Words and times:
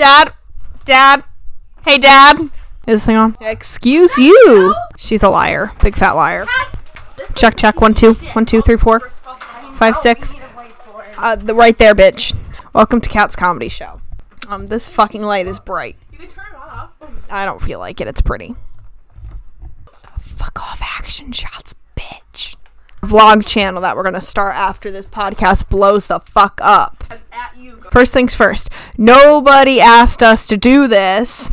Dad, 0.00 0.32
Dad, 0.86 1.24
hey, 1.84 1.98
Dad. 1.98 2.40
Is 2.40 2.50
this 2.86 3.04
thing 3.04 3.18
on? 3.18 3.36
Excuse 3.38 4.16
you. 4.16 4.74
She's 4.96 5.22
a 5.22 5.28
liar. 5.28 5.72
Big 5.82 5.94
fat 5.94 6.12
liar. 6.12 6.46
Check, 7.34 7.58
check. 7.58 7.82
One, 7.82 7.92
two, 7.92 8.14
one, 8.32 8.46
two, 8.46 8.62
three, 8.62 8.78
four, 8.78 9.00
five, 9.74 9.98
six. 9.98 10.34
Uh, 11.18 11.36
the 11.36 11.52
right 11.52 11.76
there, 11.76 11.94
bitch. 11.94 12.34
Welcome 12.72 13.02
to 13.02 13.10
Cat's 13.10 13.36
Comedy 13.36 13.68
Show. 13.68 14.00
Um, 14.48 14.68
this 14.68 14.88
fucking 14.88 15.20
light 15.20 15.46
is 15.46 15.58
bright. 15.58 15.96
You 16.12 16.16
can 16.16 16.28
turn 16.28 16.46
it 16.50 16.56
off. 16.56 16.92
I 17.30 17.44
don't 17.44 17.60
feel 17.60 17.78
like 17.78 18.00
it. 18.00 18.08
It's 18.08 18.22
pretty. 18.22 18.54
Fuck 20.18 20.62
off, 20.62 20.80
action 20.98 21.30
shots, 21.32 21.74
bitch. 21.94 22.56
Vlog 23.02 23.46
channel 23.46 23.82
that 23.82 23.98
we're 23.98 24.04
gonna 24.04 24.22
start 24.22 24.54
after 24.54 24.90
this 24.90 25.04
podcast 25.04 25.68
blows 25.68 26.06
the 26.06 26.20
fuck 26.20 26.58
up. 26.62 27.04
It's 27.10 27.26
at 27.32 27.54
you. 27.58 27.72
Go. 27.76 27.79
First 27.90 28.12
things 28.12 28.34
first, 28.34 28.70
nobody 28.96 29.80
asked 29.80 30.22
us 30.22 30.46
to 30.46 30.56
do 30.56 30.86
this, 30.86 31.50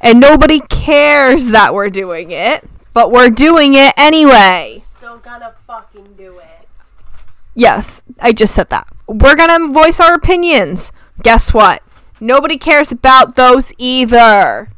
and 0.00 0.20
nobody 0.20 0.60
cares 0.60 1.48
that 1.50 1.74
we're 1.74 1.90
doing 1.90 2.30
it, 2.30 2.64
but 2.92 3.10
we're 3.10 3.30
doing 3.30 3.74
it 3.74 3.92
anyway. 3.96 4.82
Still 4.84 5.18
gonna 5.18 5.52
fucking 5.66 6.14
do 6.16 6.38
it. 6.38 6.68
Yes, 7.56 8.04
I 8.20 8.32
just 8.32 8.54
said 8.54 8.70
that. 8.70 8.86
We're 9.08 9.34
gonna 9.34 9.72
voice 9.72 9.98
our 9.98 10.14
opinions. 10.14 10.92
Guess 11.22 11.52
what? 11.52 11.82
Nobody 12.20 12.56
cares 12.56 12.92
about 12.92 13.34
those 13.34 13.72
either. 13.76 14.70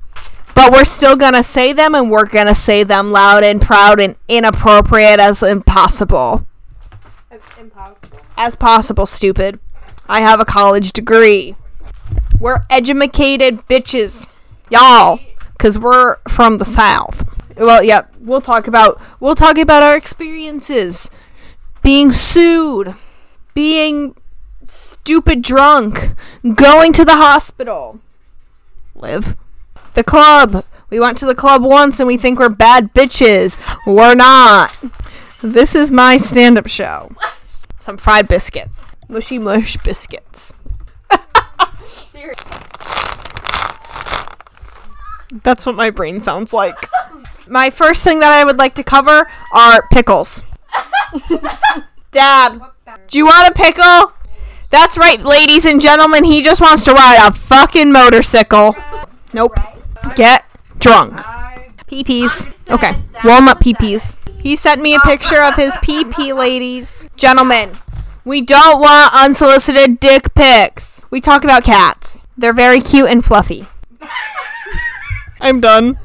But 0.54 0.72
we're 0.72 0.84
still 0.84 1.16
gonna 1.16 1.42
say 1.42 1.74
them 1.74 1.94
and 1.94 2.10
we're 2.10 2.24
gonna 2.24 2.54
say 2.54 2.82
them 2.82 3.12
loud 3.12 3.44
and 3.44 3.60
proud 3.60 4.00
and 4.00 4.16
inappropriate 4.28 5.20
as 5.20 5.42
impossible. 5.42 6.46
As 7.30 7.40
impossible. 7.60 8.18
As 8.38 8.54
possible, 8.54 9.04
stupid. 9.04 9.60
I 10.08 10.20
have 10.20 10.40
a 10.40 10.44
college 10.44 10.92
degree. 10.92 11.56
We're 12.38 12.62
educated 12.70 13.66
bitches. 13.68 14.26
Y'all. 14.70 15.20
Cause 15.58 15.78
we're 15.78 16.16
from 16.28 16.58
the 16.58 16.64
south. 16.66 17.24
Well, 17.56 17.82
yep, 17.82 18.12
we'll 18.20 18.42
talk 18.42 18.66
about 18.66 19.00
we'll 19.20 19.34
talk 19.34 19.56
about 19.56 19.82
our 19.82 19.96
experiences. 19.96 21.10
Being 21.82 22.12
sued. 22.12 22.94
Being 23.54 24.14
stupid 24.66 25.40
drunk. 25.40 26.14
Going 26.54 26.92
to 26.92 27.04
the 27.04 27.16
hospital. 27.16 28.00
Live. 28.94 29.34
The 29.94 30.04
club. 30.04 30.64
We 30.90 31.00
went 31.00 31.16
to 31.18 31.26
the 31.26 31.34
club 31.34 31.62
once 31.62 31.98
and 31.98 32.06
we 32.06 32.16
think 32.16 32.38
we're 32.38 32.48
bad 32.48 32.92
bitches. 32.92 33.58
We're 33.86 34.14
not. 34.14 34.78
This 35.40 35.74
is 35.74 35.90
my 35.90 36.16
stand 36.16 36.58
up 36.58 36.68
show. 36.68 37.10
Some 37.86 37.98
fried 37.98 38.26
biscuits. 38.26 38.96
Mushy 39.08 39.38
mush 39.38 39.76
biscuits. 39.76 40.52
Seriously. 41.84 42.50
That's 45.44 45.64
what 45.64 45.76
my 45.76 45.90
brain 45.90 46.18
sounds 46.18 46.52
like. 46.52 46.88
my 47.46 47.70
first 47.70 48.02
thing 48.02 48.18
that 48.18 48.32
I 48.32 48.42
would 48.42 48.58
like 48.58 48.74
to 48.74 48.82
cover 48.82 49.30
are 49.54 49.86
pickles. 49.92 50.42
Dad, 52.10 52.60
do 53.06 53.18
you 53.18 53.24
want 53.24 53.50
a 53.50 53.54
pickle? 53.54 54.12
That's 54.70 54.98
right, 54.98 55.20
ladies 55.20 55.64
and 55.64 55.80
gentlemen. 55.80 56.24
He 56.24 56.42
just 56.42 56.60
wants 56.60 56.82
to 56.86 56.92
ride 56.92 57.24
a 57.28 57.30
fucking 57.30 57.92
motorcycle. 57.92 58.74
Nope. 59.32 59.54
Get 60.16 60.44
drunk. 60.80 61.20
Pee-pees. 61.86 62.48
Okay. 62.68 63.00
Warm 63.22 63.46
up 63.46 63.60
pee-pees. 63.60 64.16
He 64.46 64.54
sent 64.54 64.80
me 64.80 64.94
a 64.94 65.00
picture 65.00 65.42
of 65.42 65.56
his 65.56 65.76
pee-pee, 65.82 66.32
ladies. 66.32 67.04
Gentlemen, 67.16 67.72
we 68.24 68.40
don't 68.40 68.80
want 68.80 69.12
unsolicited 69.12 69.98
dick 69.98 70.32
pics. 70.34 71.02
We 71.10 71.20
talk 71.20 71.42
about 71.42 71.64
cats. 71.64 72.22
They're 72.38 72.52
very 72.52 72.80
cute 72.80 73.10
and 73.10 73.24
fluffy. 73.24 73.66
I'm 75.40 75.60
done. 75.60 75.98